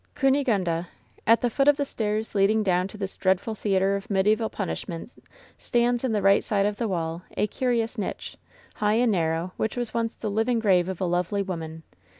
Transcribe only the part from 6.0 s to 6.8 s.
in the right side of